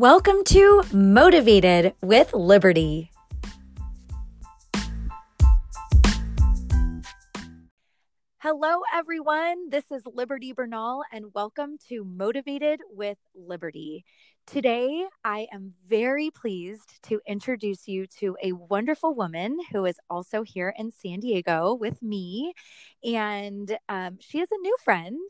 [0.00, 3.10] Welcome to Motivated with Liberty.
[8.38, 9.68] Hello, everyone.
[9.68, 14.06] This is Liberty Bernal, and welcome to Motivated with Liberty.
[14.46, 20.42] Today, I am very pleased to introduce you to a wonderful woman who is also
[20.42, 22.54] here in San Diego with me.
[23.04, 25.20] And um, she is a new friend.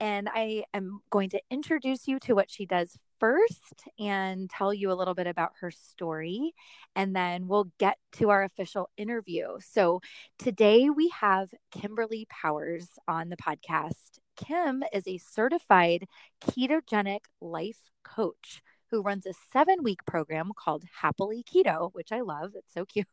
[0.00, 4.90] And I am going to introduce you to what she does first and tell you
[4.90, 6.52] a little bit about her story.
[6.96, 9.46] And then we'll get to our official interview.
[9.60, 10.00] So
[10.40, 14.18] today we have Kimberly Powers on the podcast.
[14.36, 16.06] Kim is a certified
[16.44, 18.60] ketogenic life coach
[18.92, 22.52] who runs a seven week program called Happily Keto, which I love.
[22.54, 23.06] It's so cute.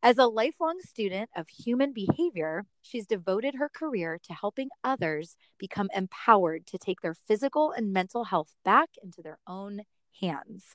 [0.00, 5.90] As a lifelong student of human behavior, she's devoted her career to helping others become
[5.94, 9.82] empowered to take their physical and mental health back into their own
[10.20, 10.66] hands.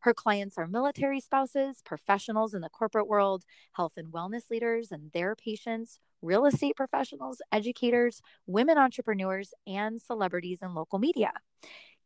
[0.00, 5.12] Her clients are military spouses, professionals in the corporate world, health and wellness leaders and
[5.12, 11.32] their patients, real estate professionals, educators, women entrepreneurs, and celebrities in local media.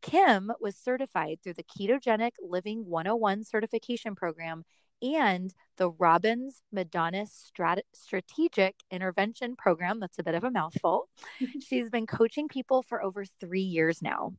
[0.01, 4.63] Kim was certified through the Ketogenic Living 101 certification program
[5.01, 9.99] and the Robbins Madanes Strat- Strategic Intervention Program.
[9.99, 11.09] That's a bit of a mouthful.
[11.65, 14.33] She's been coaching people for over three years now.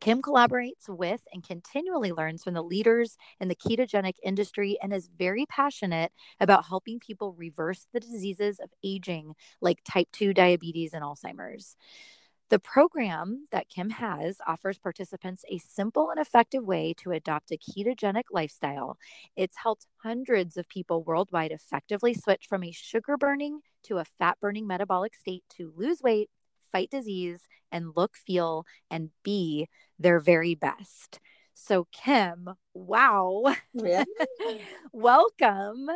[0.00, 5.08] Kim collaborates with and continually learns from the leaders in the ketogenic industry and is
[5.18, 11.02] very passionate about helping people reverse the diseases of aging, like type 2 diabetes and
[11.02, 11.76] Alzheimer's.
[12.48, 17.58] The program that Kim has offers participants a simple and effective way to adopt a
[17.58, 18.98] ketogenic lifestyle.
[19.34, 24.38] It's helped hundreds of people worldwide effectively switch from a sugar burning to a fat
[24.40, 26.30] burning metabolic state to lose weight,
[26.70, 31.18] fight disease, and look, feel, and be their very best.
[31.54, 33.56] So, Kim, wow.
[33.74, 34.04] Yeah.
[34.92, 35.88] Welcome.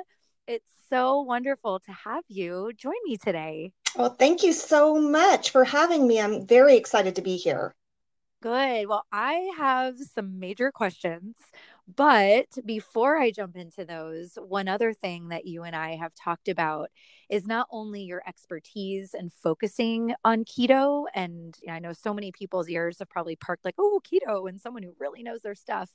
[0.49, 3.73] It's so wonderful to have you join me today.
[3.97, 6.21] Well, thank you so much for having me.
[6.21, 7.75] I'm very excited to be here.
[8.43, 8.89] Good.
[8.89, 11.37] Well, I have some major questions,
[11.95, 16.49] but before I jump into those, one other thing that you and I have talked
[16.49, 16.89] about
[17.29, 21.05] is not only your expertise and focusing on keto.
[21.15, 24.85] And I know so many people's ears have probably parked like, oh, keto, and someone
[24.85, 25.91] who really knows their stuff,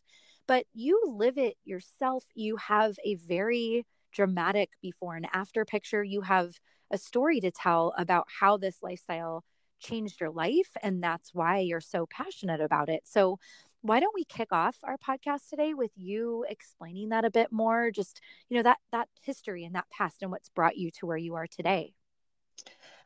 [0.47, 2.25] but you live it yourself.
[2.35, 6.03] You have a very dramatic before and after picture.
[6.03, 6.53] You have
[6.91, 9.43] a story to tell about how this lifestyle
[9.79, 13.01] changed your life and that's why you're so passionate about it.
[13.05, 13.39] So
[13.81, 17.91] why don't we kick off our podcast today with you explaining that a bit more
[17.91, 18.19] just
[18.49, 21.35] you know that that history and that past and what's brought you to where you
[21.35, 21.93] are today?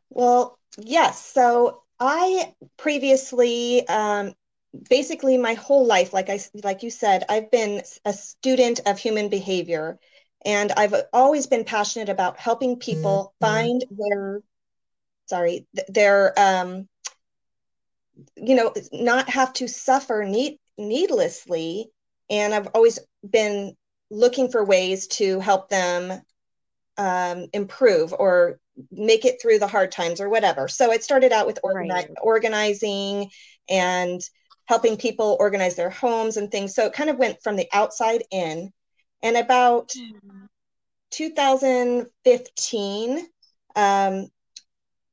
[0.09, 1.23] Well yes.
[1.25, 4.33] So i previously um,
[4.89, 9.27] basically my whole life like i like you said i've been a student of human
[9.27, 9.99] behavior
[10.45, 13.45] and I've always been passionate about helping people mm-hmm.
[13.45, 14.41] find their,
[15.27, 16.87] sorry, their, um,
[18.35, 21.91] you know, not have to suffer need, needlessly.
[22.29, 23.75] And I've always been
[24.09, 26.21] looking for ways to help them
[26.97, 28.59] um, improve or
[28.91, 30.67] make it through the hard times or whatever.
[30.67, 32.09] So it started out with organi- right.
[32.21, 33.29] organizing
[33.69, 34.21] and
[34.65, 36.75] helping people organize their homes and things.
[36.75, 38.71] So it kind of went from the outside in.
[39.21, 40.45] And about mm-hmm.
[41.11, 43.27] 2015,
[43.75, 44.27] um,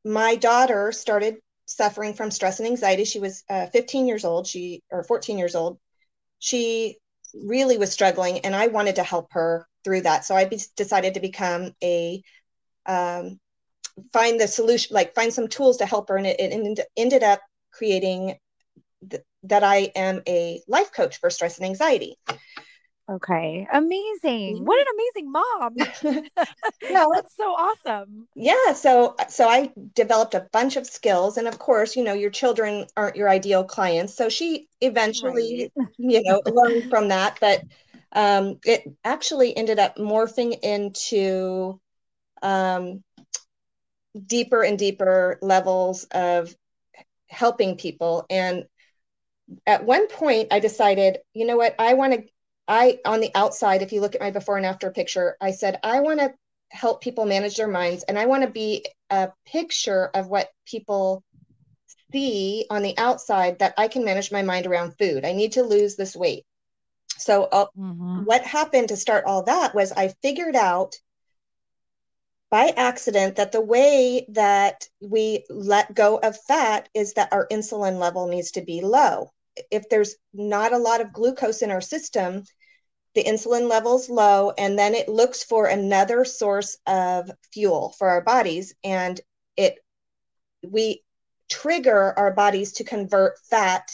[0.05, 1.37] my daughter started
[1.67, 3.05] suffering from stress and anxiety.
[3.05, 5.79] She was uh, 15 years old, she or 14 years old.
[6.39, 6.99] She
[7.35, 10.25] really was struggling, and I wanted to help her through that.
[10.25, 12.23] So I be- decided to become a
[12.87, 13.41] um,
[14.13, 17.41] find the solution, like find some tools to help her, and it, it ended up
[17.73, 18.37] creating
[19.09, 22.19] th- that I am a life coach for stress and anxiety.
[23.09, 23.67] Okay.
[23.73, 24.65] Amazing.
[24.65, 25.77] What an amazing mom.
[26.91, 28.27] no, that's so awesome.
[28.35, 32.31] Yeah, so so I developed a bunch of skills and of course, you know, your
[32.31, 34.15] children aren't your ideal clients.
[34.15, 35.89] So she eventually, right.
[35.99, 37.63] you know, learned from that, but
[38.13, 41.81] um it actually ended up morphing into
[42.43, 43.03] um
[44.27, 46.55] deeper and deeper levels of
[47.29, 48.65] helping people and
[49.67, 52.25] at one point I decided, you know what, I want to
[52.69, 55.79] I, on the outside, if you look at my before and after picture, I said,
[55.83, 56.35] I want to
[56.71, 61.23] help people manage their minds and I want to be a picture of what people
[62.13, 65.25] see on the outside that I can manage my mind around food.
[65.25, 66.45] I need to lose this weight.
[67.19, 68.25] So, uh, mm-hmm.
[68.25, 70.97] what happened to start all that was I figured out
[72.51, 77.99] by accident that the way that we let go of fat is that our insulin
[77.99, 79.31] level needs to be low.
[79.71, 82.45] if there's not a lot of glucose in our system,
[83.17, 88.21] the insulin level's low, and then it looks for another source of fuel for our
[88.21, 89.19] bodies, and
[89.57, 89.79] it
[90.63, 91.03] we
[91.49, 93.91] trigger our bodies to convert fat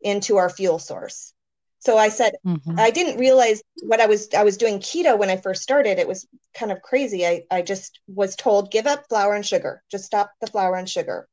[0.00, 1.32] into our fuel source.
[1.78, 2.78] So I said, mm-hmm.
[2.78, 6.00] I didn't realize what I was I was doing keto when I first started.
[6.00, 7.24] It was kind of crazy.
[7.24, 10.88] I, I just was told, give up flour and sugar, just stop the flour and
[10.88, 11.28] sugar.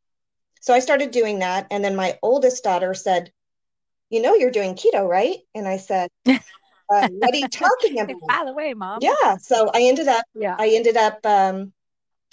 [0.62, 1.66] So I started doing that.
[1.72, 3.32] And then my oldest daughter said,
[4.12, 5.38] You know, you're doing keto, right?
[5.56, 6.10] And I said,
[6.90, 8.22] uh, What are you talking about?
[8.28, 9.00] By the way, mom.
[9.02, 9.38] Yeah.
[9.38, 10.56] So I ended up, yeah.
[10.58, 11.74] I ended up um,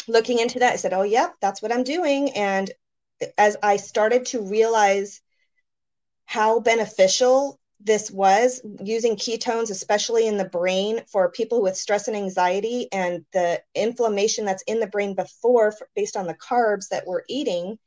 [0.09, 0.73] looking into that.
[0.73, 2.31] I said, Oh, yeah, that's what I'm doing.
[2.33, 2.71] And
[3.39, 5.21] as I started to realize
[6.27, 12.17] how beneficial this was using ketones, especially in the brain for people with stress and
[12.17, 17.07] anxiety and the inflammation that's in the brain before, for, based on the carbs that
[17.07, 17.79] we're eating.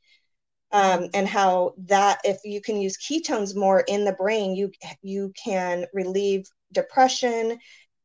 [0.70, 5.32] Um, and how that if you can use ketones more in the brain, you you
[5.42, 7.58] can relieve depression.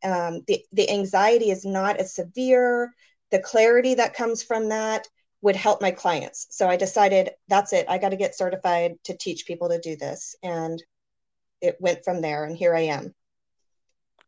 [0.04, 2.94] Um, the the anxiety is not as severe.
[3.31, 5.07] The clarity that comes from that
[5.42, 6.48] would help my clients.
[6.51, 7.86] So I decided that's it.
[7.89, 10.36] I got to get certified to teach people to do this.
[10.42, 10.81] And
[11.62, 12.45] it went from there.
[12.45, 13.13] And here I am.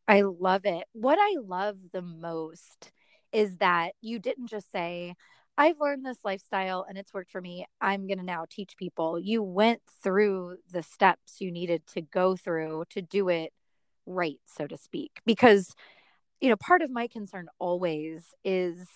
[0.07, 0.85] I love it.
[0.91, 2.91] What I love the most
[3.31, 5.15] is that you didn't just say,
[5.57, 7.65] I've learned this lifestyle and it's worked for me.
[7.79, 9.19] I'm going to now teach people.
[9.19, 13.53] You went through the steps you needed to go through to do it
[14.05, 15.19] right, so to speak.
[15.25, 15.73] Because,
[16.41, 18.87] you know, part of my concern always is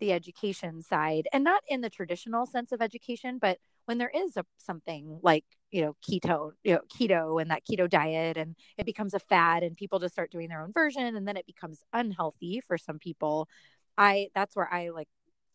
[0.00, 4.36] the education side and not in the traditional sense of education but when there is
[4.36, 8.86] a, something like you know keto you know keto and that keto diet and it
[8.86, 11.82] becomes a fad and people just start doing their own version and then it becomes
[11.92, 13.48] unhealthy for some people
[13.96, 15.08] i that's where i like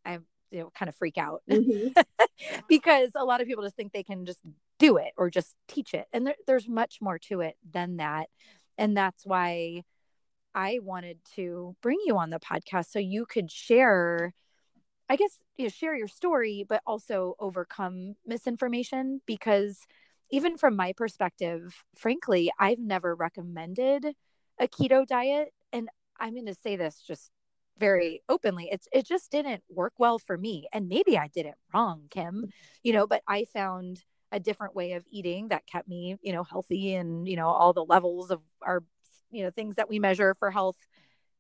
[0.06, 1.90] I'm, you know kind of freak out mm-hmm.
[2.68, 4.40] because a lot of people just think they can just
[4.80, 8.28] do it or just teach it and there, there's much more to it than that
[8.78, 9.84] and that's why
[10.56, 14.34] I wanted to bring you on the podcast so you could share,
[15.10, 19.80] I guess, you know, share your story, but also overcome misinformation because
[20.32, 24.16] even from my perspective, frankly, I've never recommended
[24.60, 25.54] a keto diet.
[25.72, 25.90] And
[26.20, 27.32] I'm going to say this just
[27.78, 28.70] very openly.
[28.72, 30.68] It's it just didn't work well for me.
[30.72, 32.46] And maybe I did it wrong, Kim,
[32.84, 36.44] you know, but I found a different way of eating that kept me, you know,
[36.44, 38.84] healthy and, you know, all the levels of our
[39.32, 40.78] you know things that we measure for health.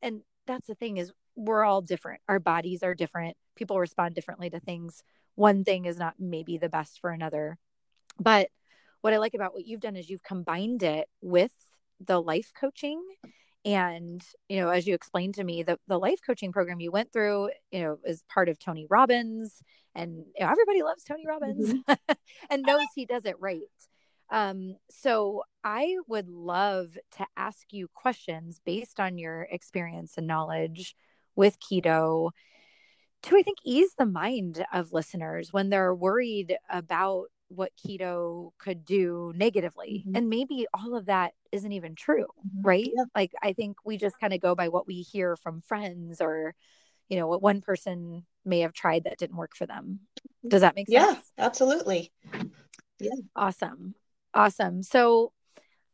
[0.02, 2.22] And that's the thing is we're all different.
[2.28, 3.38] Our bodies are different.
[3.56, 5.04] People respond differently to things.
[5.36, 7.58] One thing is not maybe the best for another.
[8.20, 8.50] But
[9.02, 11.52] what i like about what you've done is you've combined it with
[12.00, 13.02] the life coaching.
[13.66, 17.14] And you know as you explained to me the, the life coaching program you went
[17.14, 19.62] through you know is part of tony robbins.
[19.96, 22.14] And you know, everybody loves tony robbins mm-hmm.
[22.50, 23.62] and knows he does it right.
[24.30, 30.96] Um, so I would love to ask you questions based on your experience and knowledge
[31.36, 32.32] with keto
[33.24, 38.84] to, I think, ease the mind of listeners when they're worried about what keto could
[38.84, 40.04] do negatively.
[40.06, 40.16] Mm-hmm.
[40.16, 42.62] And maybe all of that isn't even true, mm-hmm.
[42.68, 42.92] right?
[42.94, 43.06] Yeah.
[43.16, 46.56] Like, I think we just kind of go by what we hear from friends or,
[47.10, 50.02] you know, what one person may have tried that didn't work for them.
[50.48, 51.16] Does that make sense?
[51.16, 52.12] Yeah, absolutely.
[53.00, 53.12] Yeah.
[53.36, 53.96] Awesome.
[54.34, 54.84] Awesome.
[54.84, 55.32] So,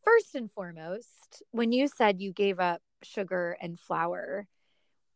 [0.03, 4.47] first and foremost, when you said you gave up sugar and flour,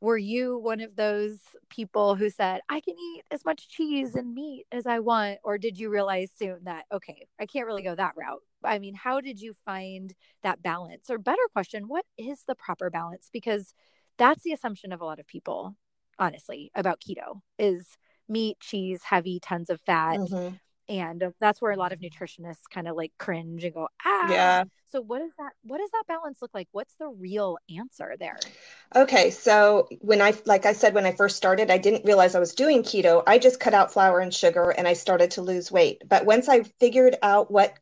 [0.01, 4.33] were you one of those people who said, I can eat as much cheese and
[4.33, 5.39] meat as I want?
[5.43, 8.41] Or did you realize soon that, okay, I can't really go that route?
[8.65, 11.09] I mean, how did you find that balance?
[11.09, 13.29] Or, better question, what is the proper balance?
[13.31, 13.73] Because
[14.17, 15.77] that's the assumption of a lot of people,
[16.19, 17.97] honestly, about keto is
[18.27, 20.19] meat, cheese, heavy, tons of fat.
[20.19, 20.55] Mm-hmm
[20.89, 24.31] and that's where a lot of nutritionists kind of like cringe and go ah.
[24.31, 24.63] Yeah.
[24.91, 26.67] So what does that what does that balance look like?
[26.71, 28.37] What's the real answer there?
[28.95, 32.39] Okay so when i like i said when i first started i didn't realize i
[32.39, 33.23] was doing keto.
[33.25, 36.03] I just cut out flour and sugar and i started to lose weight.
[36.07, 37.73] But once i figured out what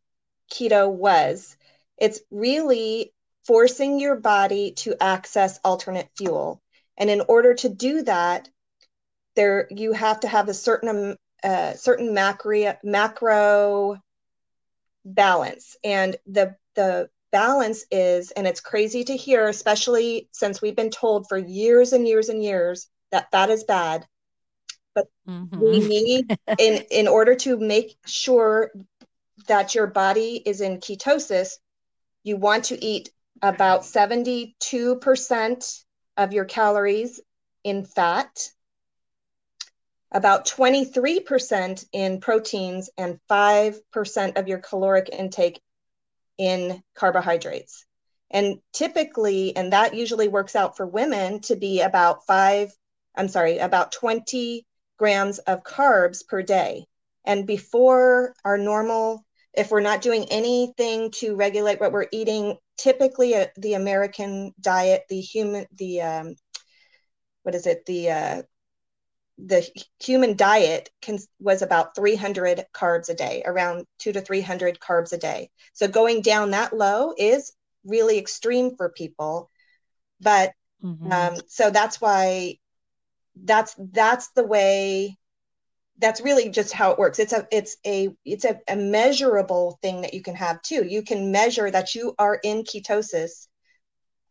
[0.52, 1.56] keto was
[1.98, 3.14] it's really
[3.46, 6.62] forcing your body to access alternate fuel.
[6.98, 8.48] And in order to do that
[9.36, 13.98] there you have to have a certain a certain macro macro
[15.06, 15.78] balance.
[15.84, 21.28] And the the balance is and it's crazy to hear especially since we've been told
[21.30, 24.06] for years and years and years that fat is bad.
[24.94, 25.60] But mm-hmm.
[25.60, 28.72] we need in in order to make sure
[29.48, 31.58] that your body is in ketosis
[32.24, 33.10] you want to eat
[33.42, 35.84] about 72%
[36.18, 37.20] of your calories
[37.64, 38.50] in fat
[40.12, 45.62] about 23% in proteins and 5% of your caloric intake
[46.38, 47.86] in carbohydrates.
[48.30, 52.74] And typically, and that usually works out for women to be about five,
[53.16, 54.66] I'm sorry, about 20
[54.98, 56.86] grams of carbs per day.
[57.26, 63.36] And before our normal, if we're not doing anything to regulate what we're eating, typically
[63.36, 66.36] uh, the American diet, the human, the, um,
[67.44, 68.42] what is it, the, uh,
[69.44, 69.68] the
[70.00, 75.18] human diet can, was about 300 carbs a day, around two to 300 carbs a
[75.18, 75.50] day.
[75.74, 79.50] So going down that low is really extreme for people
[80.22, 81.12] but mm-hmm.
[81.12, 82.58] um, so that's why
[83.44, 85.18] that's that's the way
[85.98, 90.02] that's really just how it works it's a it's a it's a, a measurable thing
[90.02, 93.48] that you can have too you can measure that you are in ketosis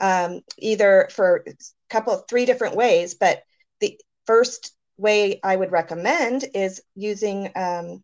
[0.01, 1.53] um, either for a
[1.91, 3.43] couple of three different ways but
[3.81, 8.03] the first way i would recommend is using um,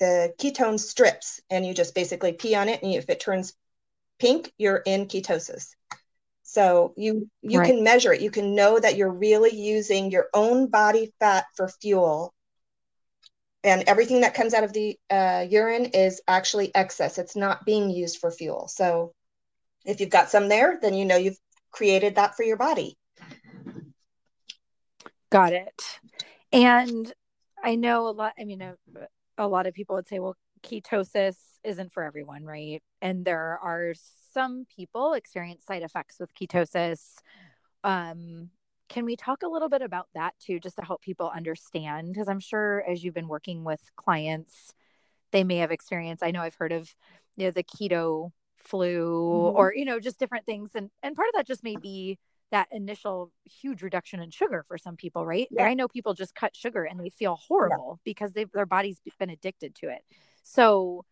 [0.00, 3.54] the ketone strips and you just basically pee on it and if it turns
[4.18, 5.74] pink, you're in ketosis.
[6.42, 7.66] So you you right.
[7.66, 8.20] can measure it.
[8.20, 12.34] You can know that you're really using your own body fat for fuel.
[13.62, 17.16] And everything that comes out of the uh, urine is actually excess.
[17.16, 18.68] It's not being used for fuel.
[18.68, 19.14] So
[19.86, 21.38] if you've got some there, then you know you've
[21.70, 22.98] created that for your body.
[25.30, 25.98] Got it.
[26.54, 27.12] And
[27.62, 28.76] I know a lot, I mean, a,
[29.36, 32.80] a lot of people would say, well, ketosis isn't for everyone, right?
[33.02, 33.92] And there are
[34.32, 37.16] some people experience side effects with ketosis.
[37.82, 38.50] Um,
[38.88, 42.12] can we talk a little bit about that too, just to help people understand?
[42.12, 44.72] Because I'm sure as you've been working with clients,
[45.32, 46.22] they may have experienced.
[46.22, 46.94] I know I've heard of
[47.36, 49.56] you know the keto flu mm-hmm.
[49.56, 52.18] or you know just different things, and and part of that just may be
[52.50, 55.48] that initial huge reduction in sugar for some people, right?
[55.50, 55.64] Yeah.
[55.64, 58.02] I know people just cut sugar and they feel horrible yeah.
[58.04, 60.02] because they their body's been addicted to it.
[60.42, 61.04] So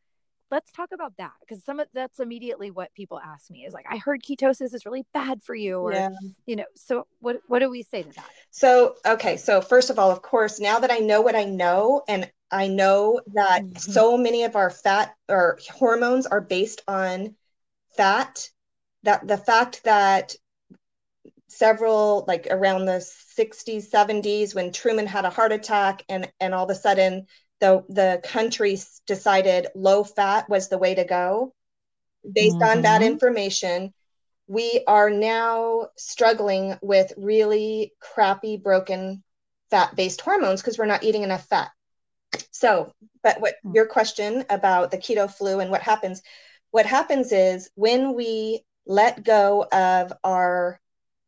[0.52, 3.86] let's talk about that because some of that's immediately what people ask me is like
[3.90, 6.10] i heard ketosis is really bad for you or yeah.
[6.46, 9.98] you know so what what do we say to that so okay so first of
[9.98, 13.78] all of course now that i know what i know and i know that mm-hmm.
[13.78, 17.34] so many of our fat or hormones are based on
[17.96, 18.48] fat
[19.02, 20.36] that the fact that
[21.52, 23.04] several like around the
[23.38, 27.26] 60s 70s when truman had a heart attack and and all of a sudden
[27.60, 31.54] the the country decided low fat was the way to go
[32.30, 32.78] based mm-hmm.
[32.78, 33.12] on that mm-hmm.
[33.12, 33.92] information
[34.46, 39.22] we are now struggling with really crappy broken
[39.70, 41.70] fat based hormones because we're not eating enough fat
[42.50, 42.92] so
[43.22, 43.74] but what mm-hmm.
[43.74, 46.22] your question about the keto flu and what happens
[46.70, 50.80] what happens is when we let go of our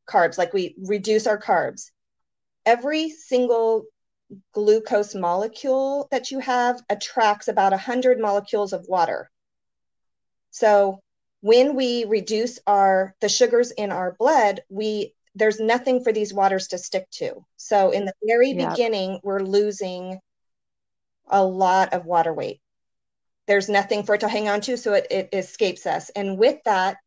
[0.09, 1.91] carbs like we reduce our carbs
[2.67, 3.85] every single
[4.53, 9.31] glucose molecule that you have attracts about 100 molecules of water.
[10.51, 11.01] So
[11.41, 16.69] when we reduce our the sugars in our blood, we there's nothing for these waters
[16.69, 17.45] to stick to.
[17.57, 18.71] So in the very yep.
[18.71, 20.21] beginning, we're losing
[21.29, 22.61] a lot of water weight.
[23.47, 26.09] There's nothing for it to hang on to, so it, it escapes us.
[26.11, 26.99] And with that,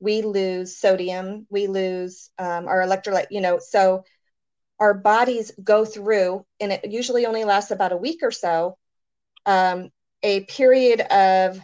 [0.00, 4.04] we lose sodium, we lose um, our electrolyte, you know, so
[4.80, 8.78] our bodies go through, and it usually only lasts about a week or so,
[9.44, 9.90] um,
[10.22, 11.60] a period of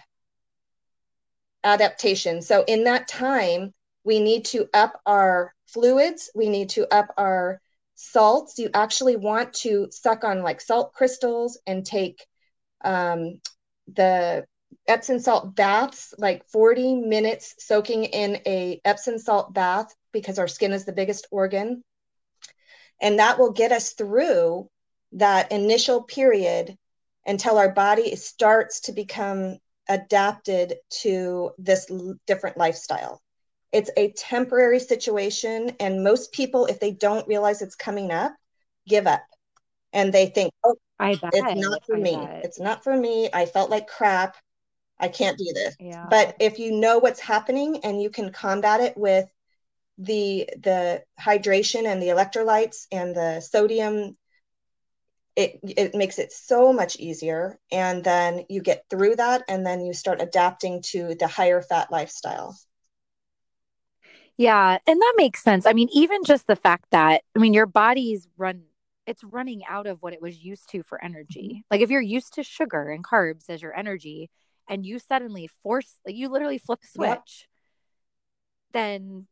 [1.65, 2.43] adaptation.
[2.43, 3.73] So, in that time,
[4.05, 7.61] we need to up our fluids, we need to up our
[7.95, 8.59] salts.
[8.59, 12.25] You actually want to suck on like salt crystals and take
[12.85, 13.41] um,
[13.89, 14.47] the
[14.89, 20.73] Epsom salt baths, like 40 minutes soaking in a Epsom salt bath because our skin
[20.73, 21.83] is the biggest organ
[23.01, 24.69] and that will get us through
[25.13, 26.77] that initial period
[27.27, 31.91] until our body starts to become adapted to this
[32.27, 33.21] different lifestyle.
[33.73, 35.73] It's a temporary situation.
[35.81, 38.35] And most people, if they don't realize it's coming up,
[38.89, 39.23] give up.
[39.93, 41.31] And they think, oh, I bet.
[41.35, 42.17] it's not for I me.
[42.17, 42.45] Bet.
[42.45, 43.29] It's not for me.
[43.33, 44.37] I felt like crap.
[44.99, 45.77] I can't do this.
[45.79, 46.07] Yeah.
[46.09, 49.29] But if you know what's happening and you can combat it with
[49.99, 54.17] the the hydration and the electrolytes and the sodium
[55.37, 59.81] it it makes it so much easier and then you get through that and then
[59.85, 62.59] you start adapting to the higher fat lifestyle
[64.37, 67.67] yeah and that makes sense i mean even just the fact that i mean your
[67.67, 68.63] body's run
[69.07, 72.35] it's running out of what it was used to for energy like if you're used
[72.35, 74.29] to sugar and carbs as your energy
[74.69, 77.21] and you suddenly force like you literally flip a switch yep.
[78.73, 79.27] then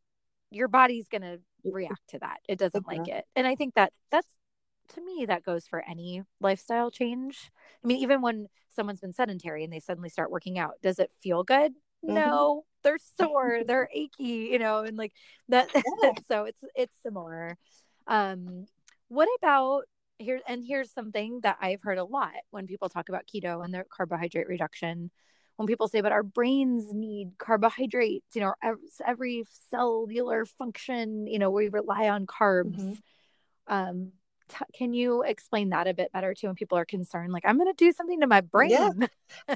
[0.51, 2.37] your body's going to react to that.
[2.47, 3.25] It doesn't like it.
[3.35, 4.27] And I think that that's
[4.93, 7.51] to me that goes for any lifestyle change.
[7.83, 11.11] I mean, even when someone's been sedentary and they suddenly start working out, does it
[11.21, 11.73] feel good?
[12.05, 12.15] mm-hmm.
[12.15, 15.13] no they're sore they're achy you know and like
[15.49, 15.69] that
[16.03, 16.11] yeah.
[16.27, 17.57] so it's it's similar
[18.07, 18.65] um
[19.07, 19.83] what about
[20.17, 23.73] here and here's something that i've heard a lot when people talk about keto and
[23.73, 25.11] their carbohydrate reduction.
[25.57, 28.53] When people say but our brains need carbohydrates you know
[29.05, 32.75] every cellular function you know we rely on carbs.
[32.75, 33.73] Mm-hmm.
[33.73, 34.11] um
[34.49, 37.31] t- can you explain that a bit better too when people are concerned?
[37.31, 38.71] Like i'm going to do something to my brain.
[38.71, 39.55] Yeah.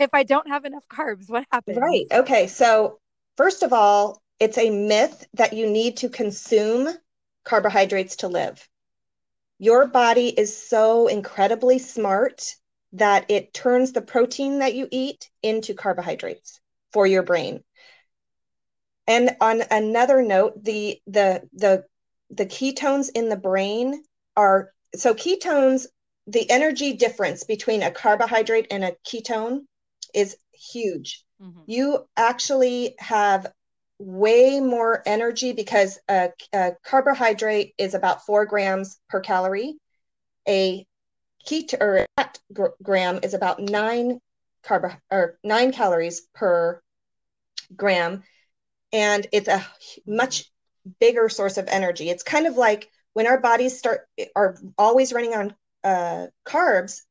[0.00, 1.78] if i don't have enough carbs what happens?
[1.78, 2.06] Right.
[2.10, 2.46] Okay.
[2.46, 2.98] So
[3.36, 6.88] first of all it's a myth that you need to consume
[7.44, 8.66] carbohydrates to live
[9.58, 12.54] your body is so incredibly smart
[12.92, 16.60] that it turns the protein that you eat into carbohydrates
[16.92, 17.62] for your brain
[19.06, 21.84] and on another note the the the
[22.30, 24.02] the ketones in the brain
[24.36, 25.86] are so ketones
[26.26, 29.60] the energy difference between a carbohydrate and a ketone
[30.14, 31.60] is huge mm-hmm.
[31.66, 33.46] you actually have
[33.98, 39.76] way more energy because a, a, carbohydrate is about four grams per calorie.
[40.48, 40.86] A
[41.46, 42.38] keto or fat
[42.82, 44.20] gram is about nine
[44.64, 46.80] carb or nine calories per
[47.74, 48.22] gram.
[48.92, 49.66] And it's a
[50.06, 50.50] much
[51.00, 52.10] bigger source of energy.
[52.10, 57.02] It's kind of like when our bodies start are always running on uh, carbs,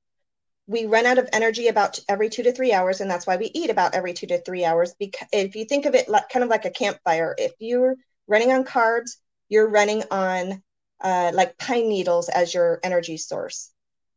[0.68, 3.52] we run out of energy about every two to three hours, and that's why we
[3.54, 4.96] eat about every two to three hours.
[5.00, 7.96] Because if you think of it like, kind of like a campfire, if you're
[8.28, 9.18] running on carbs,
[9.50, 10.62] you're running on
[11.02, 13.72] uh, like pine needles as your energy source.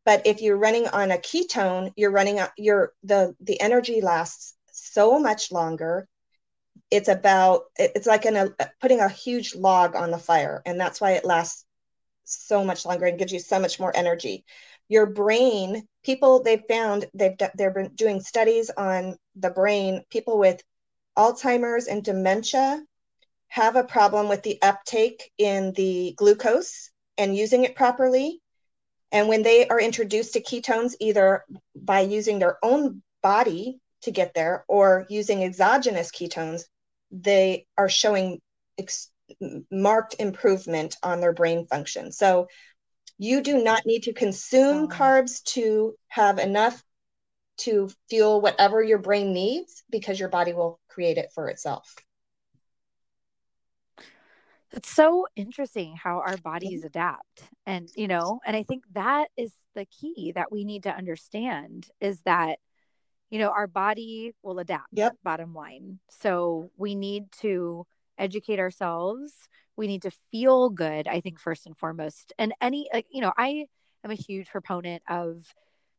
[0.05, 5.19] But if you're running on a ketone, you're running your the the energy lasts so
[5.19, 6.09] much longer
[6.91, 11.13] it's about it's like a, putting a huge log on the fire and that's why
[11.13, 11.65] it lasts
[12.25, 14.45] so much longer and gives you so much more energy
[14.89, 20.63] your brain people they've found they've they've been doing studies on the brain people with
[21.17, 22.83] alzheimer's and dementia
[23.49, 28.41] have a problem with the uptake in the glucose and using it properly
[29.11, 34.33] and when they are introduced to ketones either by using their own body to get
[34.35, 36.63] there or using exogenous ketones
[37.11, 38.41] they are showing
[38.79, 39.11] ex-
[39.71, 42.13] marked improvement on their brain function.
[42.13, 42.49] So
[43.19, 44.89] you do not need to consume oh.
[44.89, 46.83] carbs to have enough
[47.59, 51.97] to fuel whatever your brain needs because your body will create it for itself.
[54.71, 56.89] It's so interesting how our bodies mm-hmm.
[56.89, 57.43] adapt.
[57.67, 61.89] And, you know, and I think that is the key that we need to understand
[62.01, 62.59] is that,
[63.31, 65.17] you know, our body will adapt, yep.
[65.25, 65.99] bottom line.
[66.11, 67.87] So we need to
[68.19, 69.33] educate ourselves.
[69.79, 72.33] We need to feel good, I think, first and foremost.
[72.39, 73.67] And any, like, you know, I
[74.05, 75.45] am a huge proponent of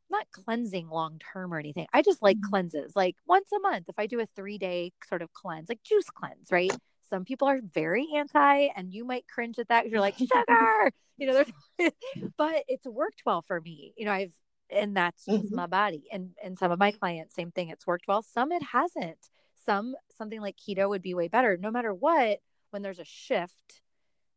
[0.09, 1.87] not cleansing long term or anything.
[1.93, 2.49] I just like mm-hmm.
[2.49, 3.85] cleanses, like once a month.
[3.89, 6.71] If I do a three day sort of cleanse, like juice cleanse, right?
[7.09, 11.27] Some people are very anti, and you might cringe at that you're like sugar, you
[11.27, 11.33] know.
[11.33, 11.91] There's,
[12.37, 13.93] but it's worked well for me.
[13.97, 14.33] You know, I've
[14.69, 15.55] and that's just mm-hmm.
[15.55, 16.03] my body.
[16.11, 17.69] And and some of my clients, same thing.
[17.69, 18.21] It's worked well.
[18.23, 19.29] Some it hasn't
[19.65, 22.39] some something like keto would be way better no matter what
[22.71, 23.82] when there's a shift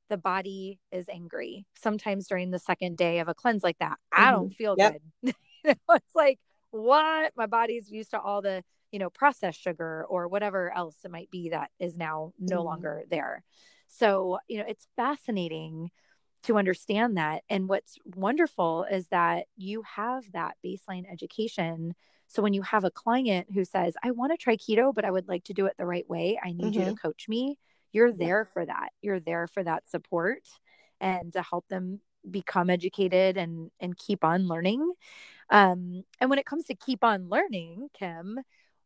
[0.09, 4.25] the body is angry sometimes during the second day of a cleanse like that mm-hmm.
[4.25, 4.55] i don't mm-hmm.
[4.55, 4.99] feel yep.
[5.25, 6.39] good it's like
[6.71, 11.11] what my body's used to all the you know processed sugar or whatever else it
[11.11, 12.67] might be that is now no mm-hmm.
[12.67, 13.43] longer there
[13.89, 15.91] so you know it's fascinating
[16.43, 21.95] to understand that and what's wonderful is that you have that baseline education
[22.33, 25.11] so when you have a client who says, I want to try keto, but I
[25.11, 26.73] would like to do it the right way, I need mm-hmm.
[26.73, 26.95] you to mm-hmm.
[26.95, 27.59] coach me,
[27.93, 28.91] you're there for that.
[29.01, 30.49] You're there for that support
[31.01, 34.93] and to help them become educated and and keep on learning.
[35.51, 38.41] Um, and when it comes to keep on learning, Kim,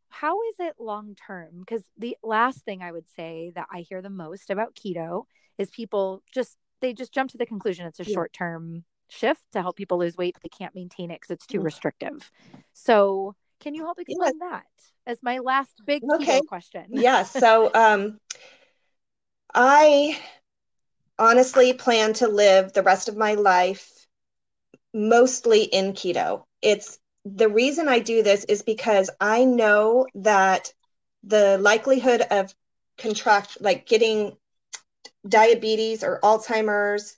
[0.08, 1.60] how is it long term?
[1.60, 5.24] Because the last thing I would say that I hear the most about keto
[5.58, 8.14] is people just they just jump to the conclusion it's a yeah.
[8.14, 11.46] short term shift to help people lose weight, but they can't maintain it because it's
[11.46, 12.30] too restrictive.
[12.72, 14.48] So, can you help explain yeah.
[14.50, 14.66] that
[15.06, 16.40] as my last big okay.
[16.42, 16.86] question?
[16.90, 17.22] yeah.
[17.22, 18.18] So, um,
[19.54, 20.18] I
[21.18, 24.06] honestly plan to live the rest of my life
[24.94, 26.44] mostly in keto.
[26.62, 30.72] It's the reason I do this is because I know that
[31.24, 32.54] the likelihood of
[32.98, 34.36] contract like getting
[35.28, 37.16] diabetes or Alzheimer's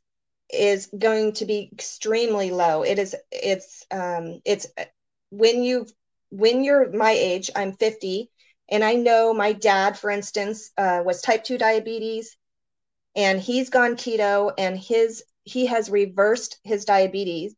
[0.53, 2.83] is going to be extremely low.
[2.83, 4.67] It is it's um it's
[5.31, 5.87] when you
[6.31, 8.31] when you're my age, I'm 50,
[8.69, 12.37] and I know my dad, for instance, uh, was type 2 diabetes,
[13.17, 17.55] and he's gone keto, and his he has reversed his diabetes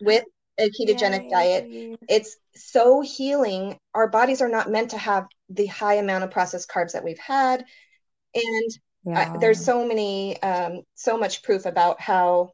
[0.00, 0.24] with
[0.58, 1.30] a ketogenic Yay.
[1.30, 1.98] diet.
[2.08, 3.78] It's so healing.
[3.94, 7.18] Our bodies are not meant to have the high amount of processed carbs that we've
[7.18, 7.64] had.
[8.34, 8.70] And
[9.04, 9.32] yeah.
[9.34, 12.52] I, there's so many, um, so much proof about how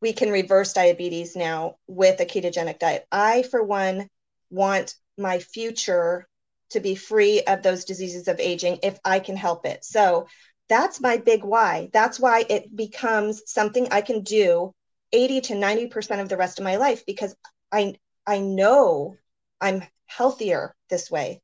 [0.00, 3.06] we can reverse diabetes now with a ketogenic diet.
[3.12, 4.08] I, for one,
[4.48, 6.26] want my future
[6.70, 9.84] to be free of those diseases of aging if I can help it.
[9.84, 10.26] So
[10.68, 11.90] that's my big why.
[11.92, 14.72] That's why it becomes something I can do
[15.12, 17.34] 80 to 90% of the rest of my life because
[17.72, 17.94] I
[18.26, 19.16] I know
[19.60, 21.42] I'm healthier this way.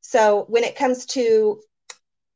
[0.00, 1.60] So when it comes to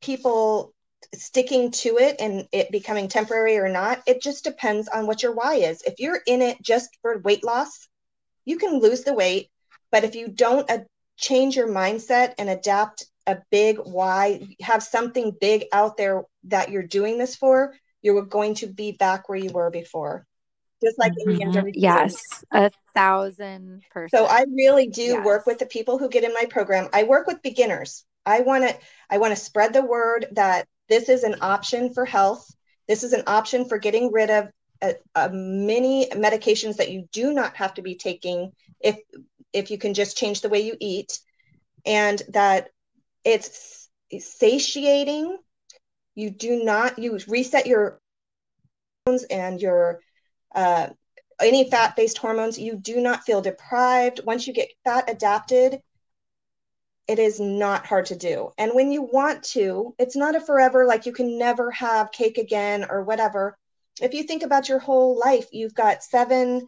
[0.01, 0.73] people
[1.15, 5.33] sticking to it and it becoming temporary or not, it just depends on what your
[5.33, 5.81] why is.
[5.81, 7.87] If you're in it just for weight loss,
[8.45, 9.49] you can lose the weight,
[9.91, 10.69] but if you don't
[11.17, 16.83] change your mindset and adapt a big why, have something big out there that you're
[16.83, 20.25] doing this for, you're going to be back where you were before
[20.83, 21.69] just like mm-hmm.
[21.73, 22.15] Yes,
[22.51, 24.11] a thousand percent.
[24.11, 25.25] So I really do yes.
[25.25, 26.89] work with the people who get in my program.
[26.93, 28.05] I work with beginners.
[28.25, 28.77] I want to
[29.09, 32.47] I want to spread the word that this is an option for health.
[32.87, 34.49] This is an option for getting rid of
[34.81, 38.97] a, a many medications that you do not have to be taking if
[39.57, 41.19] if you can just change the way you eat,
[41.85, 42.69] and that
[43.23, 43.89] it's
[44.19, 45.37] satiating.
[46.15, 47.99] You do not you reset your
[49.05, 49.99] hormones and your
[50.55, 50.87] uh,
[51.39, 54.21] any fat based hormones, you do not feel deprived.
[54.25, 55.81] Once you get fat adapted,
[57.07, 58.51] it is not hard to do.
[58.57, 62.37] And when you want to, it's not a forever, like you can never have cake
[62.37, 63.57] again or whatever.
[64.01, 66.67] If you think about your whole life, you've got seven,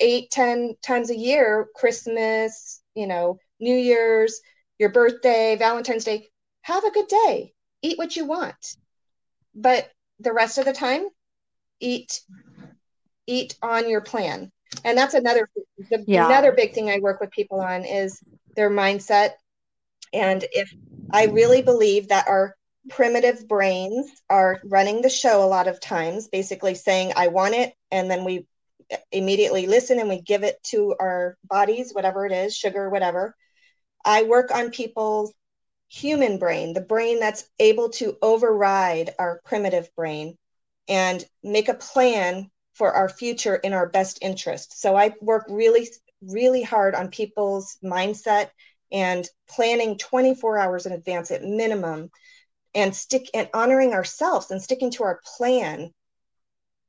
[0.00, 4.40] eight, ten times a year Christmas, you know, New Year's,
[4.78, 6.28] your birthday, Valentine's Day.
[6.62, 7.52] Have a good day.
[7.82, 8.76] Eat what you want.
[9.54, 11.08] But the rest of the time,
[11.80, 12.20] eat
[13.26, 14.50] eat on your plan
[14.84, 15.48] and that's another
[15.90, 16.26] the, yeah.
[16.26, 18.20] another big thing i work with people on is
[18.56, 19.32] their mindset
[20.12, 20.72] and if
[21.12, 22.56] i really believe that our
[22.88, 27.74] primitive brains are running the show a lot of times basically saying i want it
[27.90, 28.46] and then we
[29.12, 33.34] immediately listen and we give it to our bodies whatever it is sugar whatever
[34.04, 35.32] i work on people's
[35.88, 40.36] human brain the brain that's able to override our primitive brain
[40.88, 44.80] and make a plan for our future in our best interest.
[44.80, 45.88] So I work really,
[46.22, 48.50] really hard on people's mindset
[48.90, 52.10] and planning 24 hours in advance at minimum
[52.74, 55.92] and stick and honoring ourselves and sticking to our plan.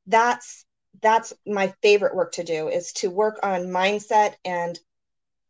[0.06, 0.64] That's
[1.02, 4.80] that's my favorite work to do is to work on mindset and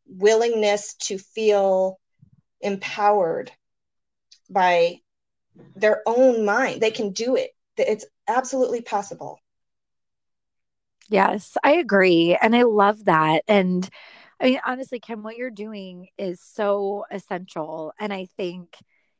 [0.07, 1.99] willingness to feel
[2.61, 3.51] empowered
[4.49, 4.99] by
[5.75, 6.81] their own mind.
[6.81, 7.51] They can do it.
[7.77, 9.39] It's absolutely possible.
[11.09, 12.37] Yes, I agree.
[12.39, 13.43] And I love that.
[13.47, 13.89] And
[14.39, 17.93] I mean, honestly, Kim, what you're doing is so essential.
[17.99, 18.77] And I think,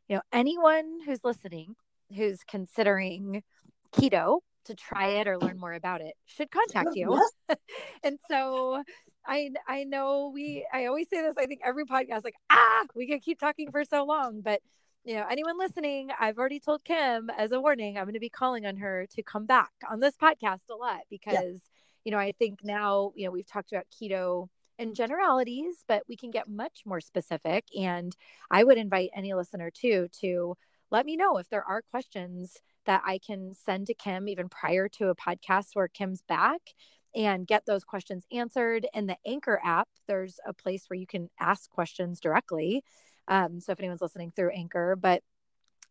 [0.08, 1.76] you know, anyone who's listening,
[2.16, 3.44] who's considering
[3.92, 7.22] keto to try it or learn more about it should contact you.
[8.04, 8.84] and so
[9.26, 13.08] I I know we I always say this, I think every podcast, like, ah, we
[13.08, 14.42] can keep talking for so long.
[14.42, 14.62] But
[15.04, 18.30] you know, anyone listening, I've already told Kim as a warning, I'm going to be
[18.30, 21.58] calling on her to come back on this podcast a lot because yeah
[22.04, 26.16] you know, I think now, you know, we've talked about keto in generalities, but we
[26.16, 27.66] can get much more specific.
[27.78, 28.16] And
[28.50, 30.56] I would invite any listener too to
[30.92, 34.88] let me know if there are questions that I can send to Kim even prior
[34.90, 36.62] to a podcast where Kim's back
[37.16, 38.88] and get those questions answered.
[38.94, 42.84] In the Anchor app, there's a place where you can ask questions directly.
[43.28, 45.22] Um, so if anyone's listening through Anchor, but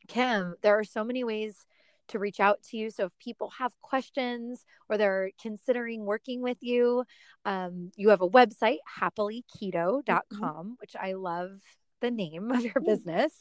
[0.09, 1.67] Kim, there are so many ways
[2.09, 2.91] to reach out to you.
[2.91, 7.05] So if people have questions or they're considering working with you,
[7.45, 10.71] um, you have a website, happilyketo.com, mm-hmm.
[10.81, 11.61] which I love
[12.01, 13.33] the name of your business.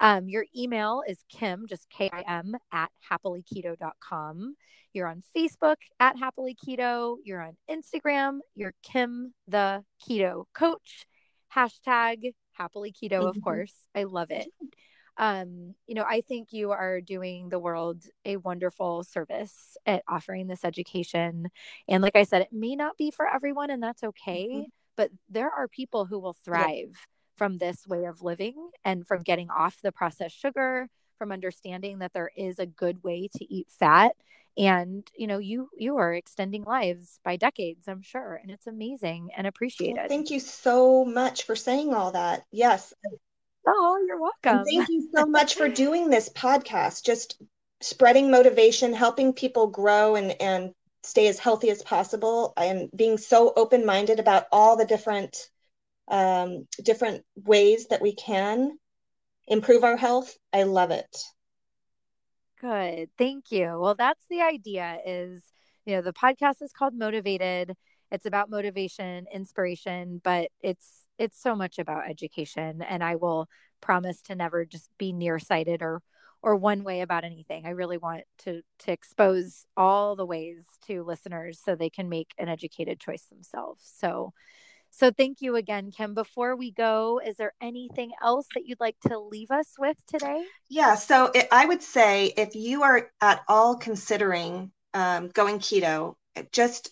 [0.00, 4.56] Um, your email is Kim, just K I M, at happilyketo.com.
[4.92, 7.16] You're on Facebook at Happily Keto.
[7.24, 8.40] You're on Instagram.
[8.54, 11.06] You're Kim the Keto Coach.
[11.54, 13.26] Hashtag Happily Keto, mm-hmm.
[13.26, 13.74] of course.
[13.94, 14.48] I love it
[15.18, 20.46] um, you know, I think you are doing the world a wonderful service at offering
[20.46, 21.50] this education.
[21.88, 24.48] And like I said, it may not be for everyone, and that's okay.
[24.50, 24.62] Mm-hmm.
[24.96, 26.94] But there are people who will thrive yeah.
[27.42, 32.12] From this way of living and from getting off the processed sugar, from understanding that
[32.12, 34.12] there is a good way to eat fat
[34.56, 39.30] and you know you you are extending lives by decades i'm sure and it's amazing
[39.34, 42.92] and appreciated well, thank you so much for saying all that yes
[43.66, 44.58] Oh, you're welcome.
[44.58, 47.04] And thank you so much for doing this podcast.
[47.04, 47.40] Just
[47.80, 50.72] spreading motivation, helping people grow and and
[51.04, 55.48] stay as healthy as possible and being so open-minded about all the different
[56.08, 58.78] um, different ways that we can
[59.46, 60.36] improve our health.
[60.52, 61.16] I love it.
[62.60, 63.10] Good.
[63.18, 63.78] Thank you.
[63.80, 65.42] Well, that's the idea is,
[65.84, 67.74] you know, the podcast is called Motivated.
[68.10, 73.48] It's about motivation, inspiration, but it's it's so much about education and I will
[73.80, 76.02] promise to never just be nearsighted or
[76.42, 77.66] or one way about anything.
[77.66, 82.32] I really want to to expose all the ways to listeners so they can make
[82.38, 83.90] an educated choice themselves.
[83.98, 84.32] So
[84.92, 86.12] so thank you again, Kim.
[86.14, 90.44] Before we go, is there anything else that you'd like to leave us with today?
[90.68, 90.96] Yeah.
[90.96, 96.16] So it, I would say if you are at all considering um, going keto,
[96.52, 96.90] just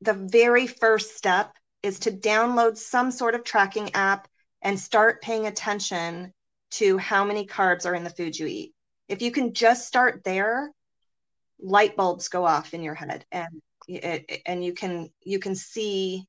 [0.00, 1.52] the very first step
[1.84, 4.26] is to download some sort of tracking app
[4.60, 6.32] and start paying attention
[6.72, 8.74] to how many carbs are in the food you eat.
[9.08, 10.72] If you can just start there,
[11.60, 16.26] light bulbs go off in your head and it, and you can you can see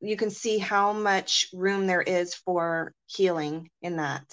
[0.00, 4.24] you can see how much room there is for healing in that.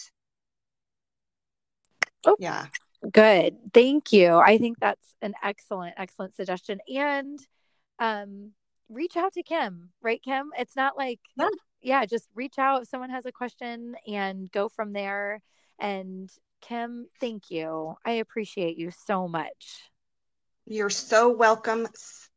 [2.26, 2.68] Oh, yeah.
[3.12, 3.58] Good.
[3.74, 4.38] Thank you.
[4.38, 6.80] I think that's an excellent, excellent suggestion.
[6.94, 7.40] And
[8.00, 8.52] um,
[8.90, 10.52] reach out to Kim, right, Kim?
[10.58, 11.50] It's not like, yeah.
[11.82, 15.42] yeah, just reach out if someone has a question and go from there.
[15.80, 16.30] And
[16.62, 17.96] Kim, thank you.
[18.06, 19.84] I appreciate you so much.
[20.66, 21.88] You're so welcome.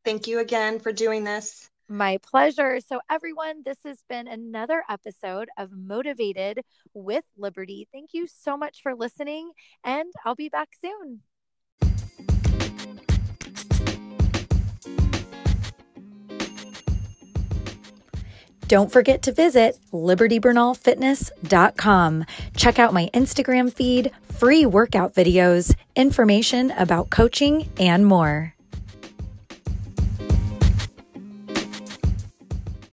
[0.04, 1.68] Thank you again for doing this.
[1.92, 2.78] My pleasure.
[2.78, 6.60] So, everyone, this has been another episode of Motivated
[6.94, 7.88] with Liberty.
[7.92, 9.50] Thank you so much for listening,
[9.82, 11.22] and I'll be back soon.
[18.68, 22.24] Don't forget to visit libertybernalfitness.com.
[22.56, 28.54] Check out my Instagram feed, free workout videos, information about coaching, and more.